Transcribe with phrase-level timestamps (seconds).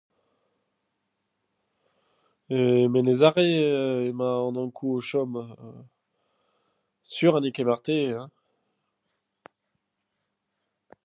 [2.59, 2.59] E
[2.93, 3.45] Menez Are
[4.09, 5.31] emañ an Ankoù o chom,
[7.11, 8.29] sur eo ha n'eo ket marteze, heñ!